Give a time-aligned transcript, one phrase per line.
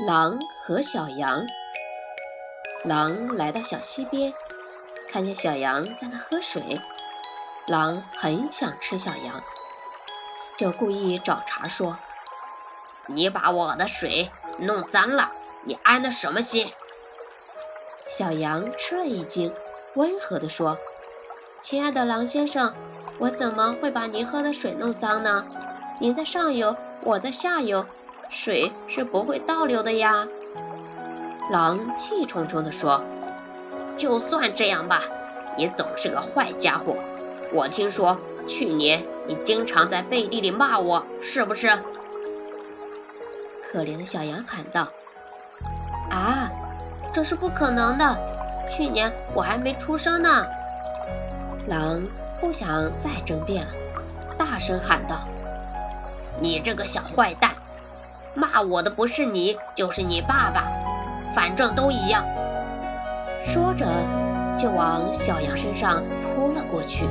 [0.00, 1.46] 狼和小羊。
[2.82, 4.34] 狼来到小溪边，
[5.08, 6.80] 看见小羊在那喝水。
[7.68, 9.40] 狼很想吃小羊，
[10.58, 11.96] 就故意找茬说
[13.06, 14.28] ：“你把我的水
[14.58, 15.30] 弄脏了，
[15.62, 16.72] 你安的什么心？”
[18.08, 19.54] 小羊吃了一惊，
[19.94, 20.76] 温和地说
[21.62, 22.74] ：“亲爱的狼先生，
[23.18, 25.46] 我怎么会把您喝的水弄脏呢？
[26.00, 26.74] 您在上游，
[27.04, 27.86] 我在下游。”
[28.34, 30.26] 水是不会倒流的呀！
[31.52, 33.00] 狼气冲冲地说
[33.96, 35.02] ：“就算这样吧，
[35.56, 36.96] 你总是个坏家伙。
[37.52, 41.68] 我听说去年你经常在背地里骂我，是不是？”
[43.70, 44.88] 可怜的小羊喊道
[46.10, 46.50] ：“啊，
[47.12, 48.18] 这是不可能的！
[48.68, 50.44] 去年我还没出生呢！”
[51.68, 52.02] 狼
[52.40, 53.72] 不想再争辩了，
[54.36, 55.20] 大声喊道
[56.42, 57.52] ：“你这个小坏蛋！”
[58.34, 60.64] 骂我的不是你，就是你爸爸，
[61.34, 62.24] 反正都一样。
[63.46, 63.86] 说着，
[64.58, 66.02] 就往小羊身上
[66.34, 67.04] 扑了过去。